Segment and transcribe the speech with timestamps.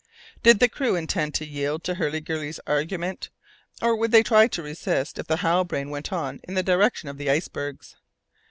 [0.41, 3.29] Did the crew intend to yield to Hurliguerly's argument,
[3.83, 7.19] or would they try to resist if the Halbrane went on in the direction of
[7.19, 7.95] the icebergs?